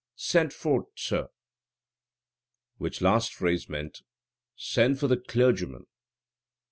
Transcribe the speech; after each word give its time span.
Send 0.15 0.51
for't 0.51 0.87
sir." 0.95 1.27
Which 2.77 3.01
last 3.01 3.35
phrase 3.35 3.69
means, 3.69 4.01
"Send 4.55 4.99
for 4.99 5.07
the 5.07 5.15
clergyman." 5.17 5.85